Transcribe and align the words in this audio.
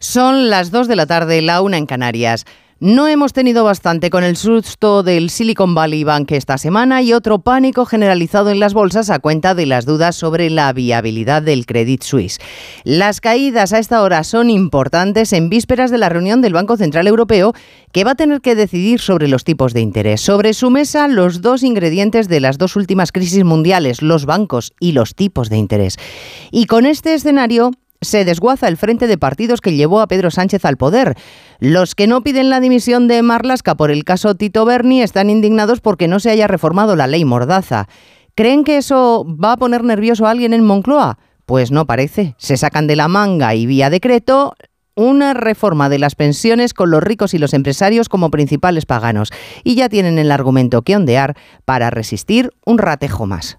Son 0.00 0.48
las 0.48 0.70
2 0.70 0.86
de 0.86 0.94
la 0.94 1.06
tarde, 1.06 1.42
la 1.42 1.60
una 1.60 1.76
en 1.76 1.84
Canarias. 1.84 2.44
No 2.78 3.08
hemos 3.08 3.32
tenido 3.32 3.64
bastante 3.64 4.10
con 4.10 4.22
el 4.22 4.36
susto 4.36 5.02
del 5.02 5.28
Silicon 5.28 5.74
Valley 5.74 6.04
Bank 6.04 6.30
esta 6.30 6.56
semana 6.56 7.02
y 7.02 7.12
otro 7.12 7.40
pánico 7.40 7.84
generalizado 7.84 8.50
en 8.50 8.60
las 8.60 8.74
bolsas 8.74 9.10
a 9.10 9.18
cuenta 9.18 9.56
de 9.56 9.66
las 9.66 9.86
dudas 9.86 10.14
sobre 10.14 10.50
la 10.50 10.72
viabilidad 10.72 11.42
del 11.42 11.66
Credit 11.66 12.00
Suisse. 12.04 12.38
Las 12.84 13.20
caídas 13.20 13.72
a 13.72 13.80
esta 13.80 14.00
hora 14.00 14.22
son 14.22 14.50
importantes 14.50 15.32
en 15.32 15.48
vísperas 15.48 15.90
de 15.90 15.98
la 15.98 16.08
reunión 16.08 16.42
del 16.42 16.52
Banco 16.52 16.76
Central 16.76 17.08
Europeo 17.08 17.52
que 17.90 18.04
va 18.04 18.12
a 18.12 18.14
tener 18.14 18.40
que 18.40 18.54
decidir 18.54 19.00
sobre 19.00 19.26
los 19.26 19.42
tipos 19.42 19.74
de 19.74 19.80
interés. 19.80 20.20
Sobre 20.20 20.54
su 20.54 20.70
mesa 20.70 21.08
los 21.08 21.42
dos 21.42 21.64
ingredientes 21.64 22.28
de 22.28 22.38
las 22.38 22.56
dos 22.56 22.76
últimas 22.76 23.10
crisis 23.10 23.42
mundiales, 23.42 24.00
los 24.00 24.26
bancos 24.26 24.72
y 24.78 24.92
los 24.92 25.16
tipos 25.16 25.50
de 25.50 25.56
interés. 25.56 25.96
Y 26.52 26.66
con 26.66 26.86
este 26.86 27.14
escenario 27.14 27.72
se 28.00 28.24
desguaza 28.24 28.68
el 28.68 28.76
frente 28.76 29.06
de 29.06 29.18
partidos 29.18 29.60
que 29.60 29.74
llevó 29.74 30.00
a 30.00 30.06
Pedro 30.06 30.30
Sánchez 30.30 30.64
al 30.64 30.76
poder. 30.76 31.16
Los 31.58 31.94
que 31.94 32.06
no 32.06 32.22
piden 32.22 32.50
la 32.50 32.60
dimisión 32.60 33.08
de 33.08 33.22
Marlasca 33.22 33.76
por 33.76 33.90
el 33.90 34.04
caso 34.04 34.34
Tito 34.34 34.64
Berni 34.64 35.02
están 35.02 35.30
indignados 35.30 35.80
porque 35.80 36.08
no 36.08 36.20
se 36.20 36.30
haya 36.30 36.46
reformado 36.46 36.96
la 36.96 37.06
ley 37.06 37.24
Mordaza. 37.24 37.88
¿Creen 38.34 38.62
que 38.62 38.76
eso 38.76 39.26
va 39.26 39.52
a 39.52 39.56
poner 39.56 39.82
nervioso 39.82 40.26
a 40.26 40.30
alguien 40.30 40.54
en 40.54 40.64
Moncloa? 40.64 41.18
Pues 41.44 41.72
no 41.72 41.86
parece. 41.86 42.34
Se 42.38 42.56
sacan 42.56 42.86
de 42.86 42.94
la 42.94 43.08
manga 43.08 43.54
y 43.54 43.66
vía 43.66 43.90
decreto 43.90 44.54
una 44.94 45.32
reforma 45.32 45.88
de 45.88 45.98
las 45.98 46.14
pensiones 46.14 46.74
con 46.74 46.90
los 46.90 47.02
ricos 47.02 47.32
y 47.32 47.38
los 47.38 47.54
empresarios 47.54 48.08
como 48.08 48.30
principales 48.30 48.84
paganos. 48.84 49.30
Y 49.64 49.76
ya 49.76 49.88
tienen 49.88 50.18
el 50.18 50.30
argumento 50.30 50.82
que 50.82 50.96
ondear 50.96 51.36
para 51.64 51.90
resistir 51.90 52.52
un 52.64 52.78
ratejo 52.78 53.26
más. 53.26 53.58